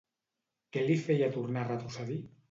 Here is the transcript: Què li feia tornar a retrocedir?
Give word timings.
Què 0.77 0.85
li 0.87 0.95
feia 1.07 1.27
tornar 1.35 1.61
a 1.65 1.67
retrocedir? 1.67 2.17